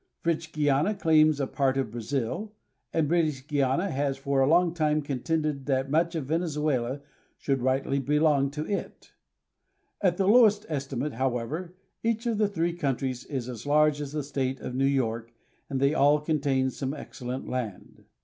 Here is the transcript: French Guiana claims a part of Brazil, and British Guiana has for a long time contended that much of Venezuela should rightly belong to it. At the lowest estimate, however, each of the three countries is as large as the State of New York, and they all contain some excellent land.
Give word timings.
French 0.23 0.51
Guiana 0.51 0.95
claims 0.95 1.39
a 1.39 1.45
part 1.45 1.77
of 1.77 1.91
Brazil, 1.91 2.53
and 2.91 3.07
British 3.07 3.45
Guiana 3.45 3.91
has 3.91 4.17
for 4.17 4.41
a 4.41 4.47
long 4.47 4.73
time 4.73 5.03
contended 5.03 5.67
that 5.67 5.91
much 5.91 6.15
of 6.15 6.25
Venezuela 6.25 7.01
should 7.37 7.61
rightly 7.61 7.99
belong 7.99 8.49
to 8.49 8.65
it. 8.65 9.13
At 10.01 10.17
the 10.17 10.27
lowest 10.27 10.65
estimate, 10.67 11.13
however, 11.13 11.75
each 12.03 12.25
of 12.25 12.39
the 12.39 12.47
three 12.47 12.73
countries 12.73 13.25
is 13.25 13.47
as 13.47 13.67
large 13.67 14.01
as 14.01 14.11
the 14.13 14.23
State 14.23 14.59
of 14.59 14.73
New 14.73 14.85
York, 14.87 15.33
and 15.69 15.79
they 15.79 15.93
all 15.93 16.19
contain 16.19 16.71
some 16.71 16.95
excellent 16.95 17.47
land. 17.47 18.05